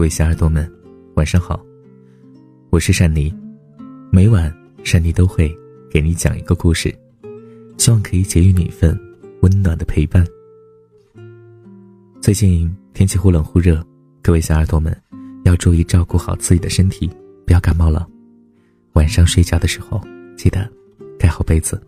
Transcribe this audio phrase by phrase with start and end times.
[0.00, 0.66] 各位小耳朵们，
[1.16, 1.62] 晚上好，
[2.70, 3.30] 我是珊妮。
[4.10, 4.50] 每晚
[4.82, 5.54] 珊妮都会
[5.90, 6.88] 给你讲一个故事，
[7.76, 8.98] 希望可以给予你一份
[9.42, 10.26] 温暖的陪伴。
[12.18, 13.86] 最近天气忽冷忽热，
[14.22, 14.98] 各位小耳朵们
[15.44, 17.06] 要注意照顾好自己的身体，
[17.46, 18.08] 不要感冒了。
[18.94, 20.00] 晚上睡觉的时候
[20.34, 20.66] 记得
[21.18, 21.78] 盖好被子，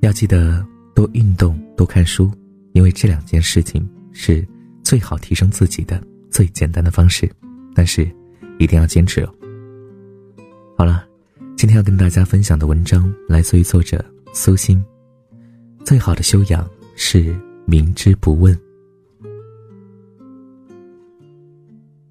[0.00, 2.28] 要记得多运动、多看书，
[2.72, 4.44] 因为这两件事情是
[4.82, 6.02] 最好提升自己的。
[6.38, 7.28] 最简单的方式，
[7.74, 8.08] 但是
[8.60, 9.34] 一定要坚持哦。
[10.76, 11.04] 好了，
[11.56, 14.80] 今天要跟大家分享的文章来自于作者苏欣。
[15.84, 18.56] 最好的修养是明知不问。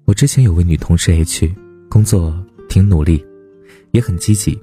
[0.04, 1.50] 我之前有位女同事 H，
[1.88, 3.24] 工作挺努力，
[3.92, 4.60] 也很积极，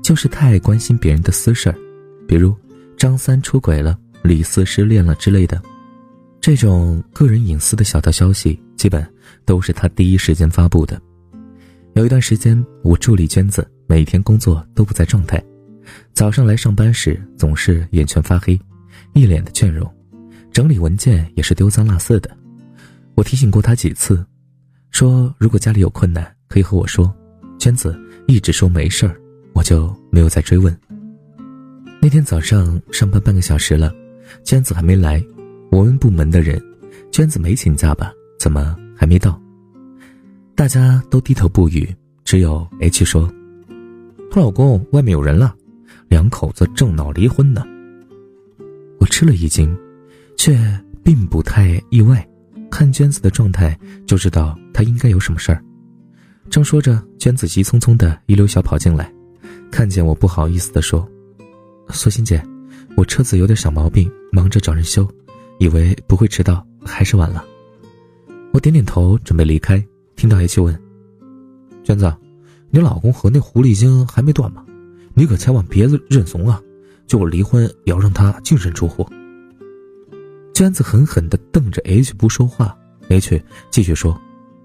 [0.00, 1.76] 就是太关心别人的私事儿，
[2.28, 2.54] 比如
[2.96, 5.60] 张三出轨了、李四失恋了之类的。
[6.42, 9.06] 这种个人隐私的小道消息，基本
[9.44, 11.00] 都是他第一时间发布的。
[11.94, 15.40] 有一段时间，我助理娟子每天工作都不在状态，
[16.12, 18.60] 早上来上班时总是眼圈发黑，
[19.14, 19.88] 一脸的倦容，
[20.50, 22.28] 整理文件也是丢三落四的。
[23.14, 24.26] 我提醒过他几次，
[24.90, 27.14] 说如果家里有困难可以和我说。
[27.56, 29.14] 娟子一直说没事儿，
[29.52, 30.76] 我就没有再追问。
[32.00, 33.94] 那天早上上班半个小时了，
[34.42, 35.24] 娟子还没来。
[35.72, 36.62] 我们部门的人，
[37.10, 38.12] 娟子没请假吧？
[38.38, 39.40] 怎么还没到？
[40.54, 41.88] 大家都低头不语，
[42.24, 43.26] 只有 H 说
[44.30, 45.56] ：“她老公外面有人了，
[46.08, 47.64] 两口子正闹离婚呢。”
[49.00, 49.74] 我吃了一惊，
[50.36, 50.54] 却
[51.02, 52.28] 并不太意外。
[52.70, 55.64] 看娟子的状态就知道她应该有什么事儿。
[56.50, 59.10] 正说着，娟子急匆匆的一溜小跑进来，
[59.70, 61.08] 看见我不好意思的说
[61.88, 62.44] ：“苏欣姐，
[62.94, 65.08] 我车子有点小毛病，忙着找人修。”
[65.58, 67.44] 以为不会迟到，还是晚了。
[68.52, 69.82] 我点点头，准备离开，
[70.16, 70.78] 听到 H 问
[71.84, 72.14] ：“娟子，
[72.70, 74.64] 你老公和那狐狸精还没断吗？
[75.14, 76.60] 你可千万别认怂啊！
[77.06, 79.06] 就我离婚，也要让他净身出户。”
[80.54, 82.76] 娟子狠狠地瞪着 H 不说话。
[83.08, 84.20] H 继续说：“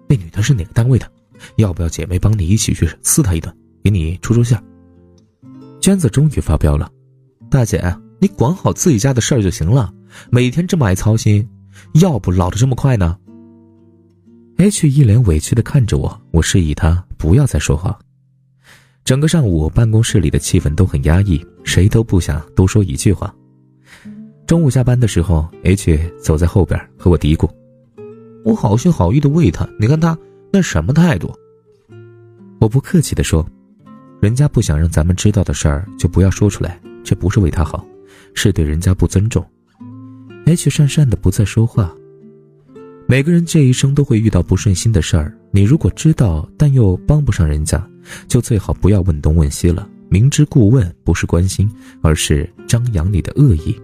[0.08, 1.10] 那女的是哪个单位的？
[1.58, 3.54] 要不要姐妹帮你一起去撕她一顿，
[3.84, 4.56] 给你出出气？”
[5.80, 6.92] 娟子终于发飙了
[7.50, 7.82] ：“大姐，
[8.20, 9.94] 你管好自己家的事儿就行了。”
[10.30, 11.48] 每天这么爱操心，
[12.02, 13.18] 要不老的这么快呢
[14.58, 17.98] ？H 一脸委屈的看着我，我示意他不要再说话。
[19.04, 23.34] 整个上午，办公室里的气氛都很压抑，谁都不想多说一句话。
[24.46, 27.50] 中午下班的时候，H 走在后边和我嘀咕
[28.44, 30.18] ：“我好心好意的喂他，你看他
[30.52, 31.34] 那什么态度？”
[32.60, 33.46] 我不客气的说
[34.20, 37.86] ：“人家不想让咱们知道的事儿，就不要说出来，这不是为他好，
[38.34, 39.46] 是对人家不尊重。”
[40.48, 41.94] H 讪讪的不再说话。
[43.06, 47.86] 每个人这一生都会遇到不顺心的事儿，你如果知道但又帮不上人家，
[48.30, 49.90] 就最好不要问东问西了。
[50.08, 51.70] 明知故问不是关心，
[52.02, 53.78] 而是张扬你的恶意。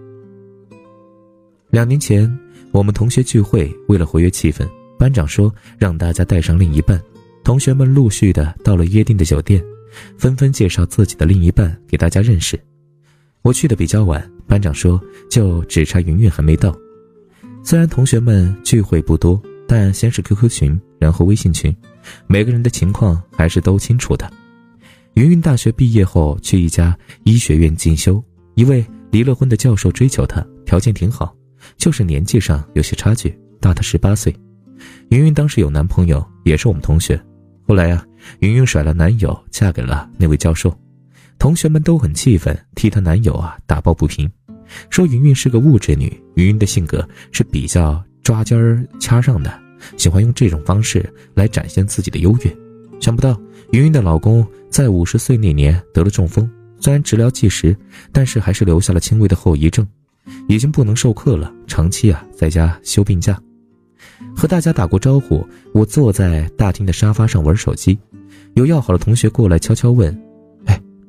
[1.68, 2.34] 两年前，
[2.72, 4.66] 我们同学聚会，为了活跃气氛，
[4.98, 6.98] 班长说让大家带上另一半。
[7.42, 9.62] 同学们陆续的到了约定的酒店，
[10.16, 12.58] 纷纷介绍自己的另一半给大家认识。
[13.44, 14.28] 我去的比较晚。
[14.46, 15.00] 班长说
[15.30, 16.74] ：“就只差云云还没到。
[17.62, 21.74] 虽然同学们聚会不多，但先是 QQ 群，然后微信群，
[22.26, 24.30] 每个人的情况还是都清楚的。
[25.14, 28.22] 云云大学毕业后去一家医学院进修，
[28.54, 31.34] 一位离了婚的教授追求她，条件挺好，
[31.76, 34.34] 就是年纪上有些差距，大她十八岁。
[35.08, 37.20] 云云当时有男朋友，也是我们同学。
[37.66, 38.04] 后来呀，
[38.40, 40.74] 云云甩了男友，嫁给了那位教授。”
[41.38, 44.30] 同学们都很气愤，替她男友啊打抱不平，
[44.90, 46.12] 说云云是个物质女。
[46.36, 49.52] 云云的性格是比较抓尖儿掐上的，
[49.96, 51.04] 喜欢用这种方式
[51.34, 52.56] 来展现自己的优越。
[53.00, 53.38] 想不到
[53.72, 56.50] 云云的老公在五十岁那年得了中风，
[56.80, 57.76] 虽然治疗计时，
[58.10, 59.86] 但是还是留下了轻微的后遗症，
[60.48, 63.38] 已经不能授课了，长期啊在家休病假。
[64.34, 67.96] 和大家打过招呼，我坐在大厅的沙发上玩手机，
[68.54, 70.18] 有要好的同学过来悄悄问。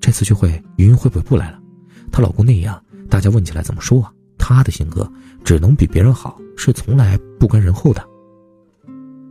[0.06, 1.60] 这次聚会，云云会不会不来了？
[2.12, 2.80] 她老公那样，
[3.10, 4.13] 大家问起来怎么说啊？
[4.38, 5.12] 她的性格
[5.44, 8.07] 只能比别人好，是从来不甘人后的。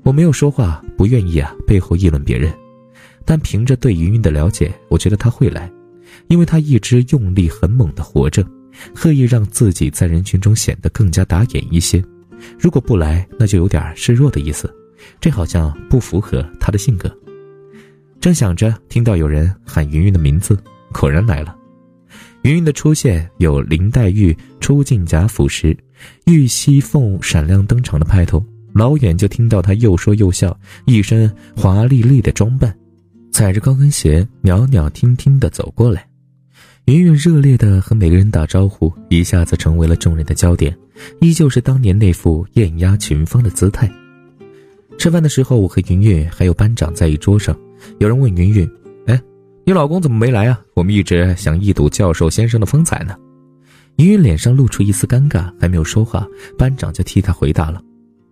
[0.02, 2.52] 我没有说话，不愿意啊，背后议论别人。
[3.24, 5.70] 但凭着对云云的了解，我觉得她会来，
[6.26, 8.44] 因为她一直用力很猛的活着，
[8.96, 12.04] 刻意让自己在人群中显得更加打眼一些。
[12.58, 14.68] 如果不来，那就有点示弱的意思，
[15.20, 17.16] 这好像不符合她的性格。
[18.24, 20.58] 正想着，听到有人喊云云的名字，
[20.94, 21.54] 果然来了。
[22.40, 25.76] 云云的出现有林黛玉出进贾府时
[26.24, 28.42] 玉溪凤闪亮登场的派头。
[28.72, 32.74] 老远就听到他又说又笑，一身华丽丽的装扮，
[33.30, 36.08] 踩着高跟鞋，袅袅婷婷的走过来。
[36.86, 40.74] 云云热烈的和每个人打招呼，一下子成为了众人的焦点，
[41.20, 43.86] 依旧是当年那副艳压群芳的姿态。
[44.96, 47.54] 吃饭的时候，我和云云还有班长在一桌上，
[47.98, 48.70] 有人问云云
[49.06, 49.20] ：“哎，
[49.64, 50.60] 你老公怎么没来啊？
[50.74, 53.14] 我们一直想一睹教授先生的风采呢。”
[53.96, 56.26] 云云脸上露出一丝尴尬，还没有说话，
[56.58, 57.80] 班长就替他回答了。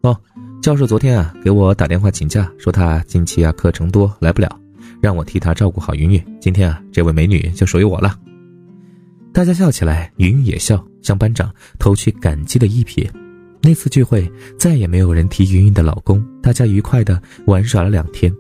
[0.03, 0.21] 哦，
[0.61, 4.59] 教授昨天啊给我打电话请假，说他近期啊课程多来不了，
[5.01, 6.25] 让我替他照顾好云云。
[6.41, 8.19] 今天啊这位美女就属于我了。
[9.33, 11.49] 大家笑起来，云云也笑，向班长
[11.79, 13.09] 投去感激的一瞥。
[13.63, 14.29] 那次聚会
[14.59, 18.35] 再也没有人提云云的老公，大家愉快的玩耍了两天。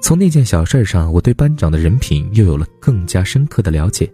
[0.00, 4.10] 从那件小事上，我对班长的人品又有了更加深刻的了解。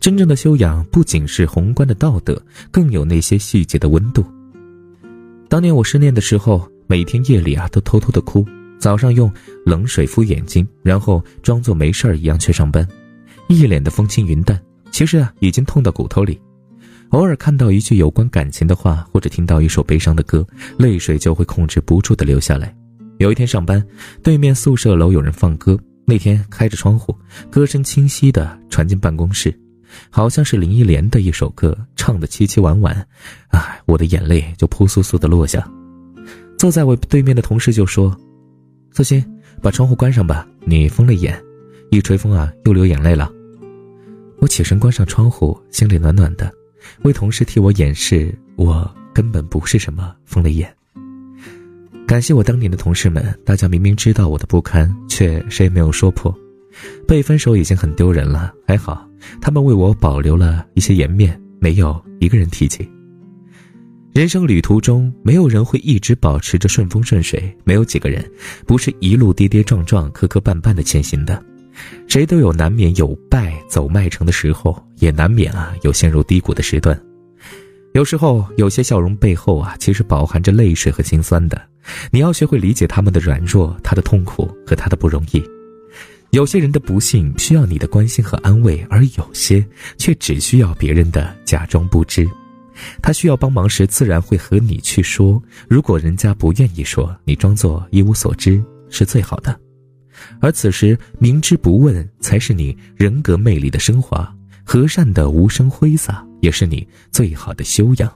[0.00, 2.40] 真正的修养不仅是宏观的道德，
[2.70, 4.24] 更有那些细节的温度。
[5.48, 8.44] 当年我失恋的时候，每天夜里啊都偷偷的哭，
[8.78, 9.32] 早上用
[9.64, 12.86] 冷水敷眼睛，然后装作没事儿一样去上班，
[13.48, 14.60] 一脸的风轻云淡。
[14.90, 16.40] 其实啊，已经痛到骨头里。
[17.10, 20.44] 偶尔看到一句有关感情的话，或者听到一首悲伤的歌，
[20.78, 22.74] 泪水就会控制不住的流下来。
[23.18, 23.84] 有一天上班，
[24.22, 27.14] 对面宿舍楼有人放歌，那天开着窗户，
[27.50, 29.52] 歌声清晰的传进办公室，
[30.08, 33.06] 好像是林忆莲的一首歌，唱的凄凄婉婉。
[33.48, 35.68] 唉，我的眼泪就扑簌簌的落下。
[36.56, 38.16] 坐在我对面的同事就说
[38.94, 39.24] ：“苏欣，
[39.60, 41.40] 把窗户关上吧，你疯了眼，
[41.90, 43.30] 一吹风啊又流眼泪了。”
[44.38, 46.52] 我起身关上窗户，心里暖暖的。
[47.02, 50.72] 为同事替我掩饰，我根本不是什么疯了眼。
[52.08, 56.34] 感谢我当年的同事们，大家明明知道我的不堪，却谁也没有说破。
[57.06, 59.06] 被分手已经很丢人了，还好
[59.42, 62.90] 他们为我保留了一些颜面，没有一个人提起。
[64.14, 68.24] 人生旅途中，没有人会一直保持着顺风顺水，没有几个人
[68.66, 71.44] 不是一路跌跌撞撞、磕磕绊绊的前行的。
[72.06, 76.98] 谁都有难免有败走麦城的时候，也难免啊有陷入低谷的时段。
[77.92, 81.60] 有时候，有些笑容背后啊，其实饱含着泪水和心酸的。
[82.10, 85.42] 你要学会理解他们的软弱、他的痛苦和他的不容易。
[86.30, 89.64] 有些人的不幸需要你的关心和安慰，而有些
[89.96, 92.28] 却只需要别人的假装不知。
[93.02, 99.58] 他需要帮忙时，自然会和你去说；如果人家不愿意说，你装作一无所知是最好的。
[100.40, 104.32] 而此时明知不问，才是你人格魅力的升华。
[104.62, 108.12] 和善的无声挥洒，也是你最好的修养。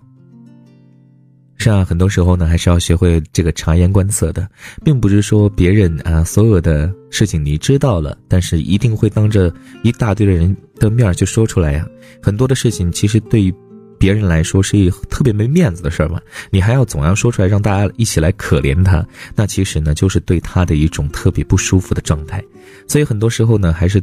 [1.63, 4.49] 是啊，很多时候呢，还是要学会这个察言观色的，
[4.85, 11.87] 并不是说别人啊所有的事情你知道了，但是一定会当着一大堆的人的面就说出来呀。
[12.21, 13.55] 很多的事情其实对于。
[13.99, 16.21] 别人来说是一特别没面子的事儿嘛，
[16.51, 19.07] 你还要总要说出来让大家一起来可怜他，
[19.37, 22.43] 那其实呢就是对他的一种特别不舒服的状态。
[22.89, 24.03] 所以很多时候呢，还是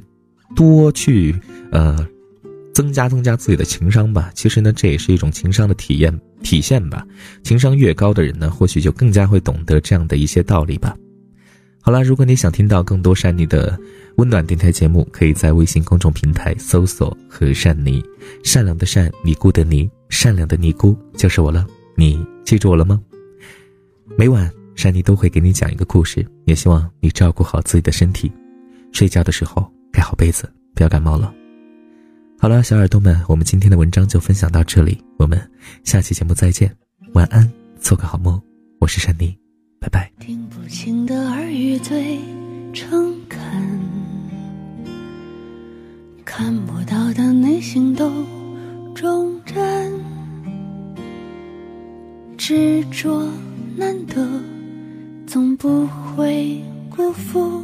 [0.56, 1.35] 多去
[1.69, 2.07] 呃
[2.74, 4.31] 增加增加自己的情商吧。
[4.33, 7.06] 其实呢，这也是一种情商的体验体现吧。
[7.44, 10.95] 情商越高的人呢，或许就更加会懂得这样的一些道理吧。
[11.81, 13.80] 好了，如果你想听到更多善妮的。
[14.16, 18.04] 温暖电台节目，可以在微信公众平台搜索“和善妮”，
[18.44, 21.66] 善良的善，尼姑的尼，善良的尼姑就是我了。
[21.95, 22.99] 你记住我了吗？
[24.18, 28.30] 每晚善妮都会给你讲一个故事，也希望你照顾好自己的身体，
[28.92, 31.33] 睡觉的时候盖好被子，不要感冒了。
[32.42, 35.38] 好了，小耳朵们，我们今天的文章就分享到这里，我们
[35.84, 36.74] 下期节目再见，
[37.12, 38.42] 晚安，做个好梦，
[38.80, 39.38] 我是珊妮，
[39.78, 40.10] 拜拜。
[40.22, 42.18] 听不清的耳语最
[42.72, 43.42] 诚恳。
[46.24, 48.10] 看不到的内心都
[48.96, 49.92] 忠贞，
[52.38, 53.30] 执着
[53.76, 54.26] 难得，
[55.28, 57.62] 总不会辜负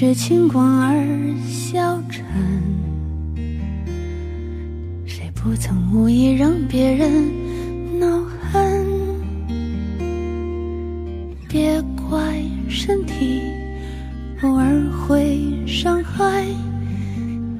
[0.00, 0.96] 是清光而
[1.46, 2.24] 消沉？
[5.04, 8.06] 谁不曾无意让别人恼
[8.50, 8.86] 恨？
[11.46, 13.42] 别怪身体
[14.40, 16.46] 偶尔会伤害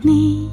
[0.01, 0.50] 你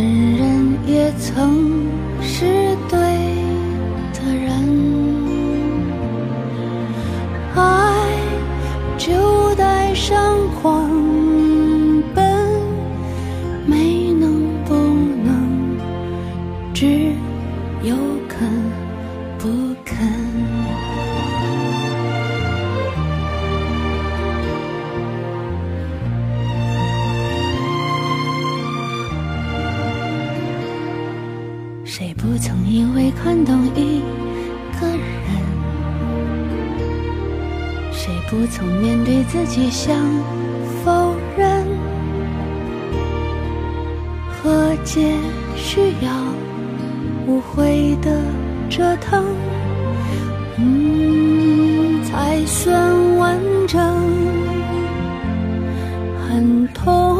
[0.00, 1.86] 人人也曾
[2.22, 3.09] 是对
[32.22, 34.02] 不曾因为看懂一
[34.78, 35.00] 个人
[37.90, 39.96] 谁不曾面对自己想
[40.84, 41.64] 否认？
[44.30, 45.14] 和解
[45.56, 46.10] 需要
[47.26, 48.20] 无悔的
[48.68, 49.24] 折腾。
[50.58, 53.80] 嗯才算完整。
[56.28, 57.19] 很痛。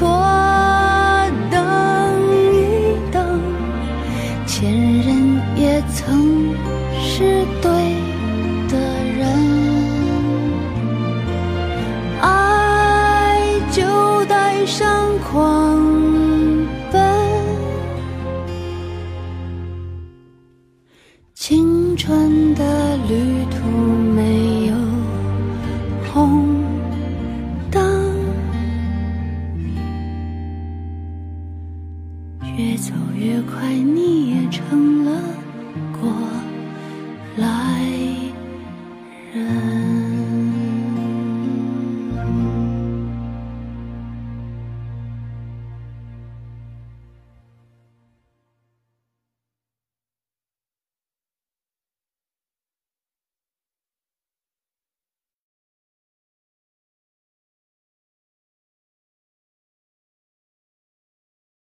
[0.00, 0.39] 错。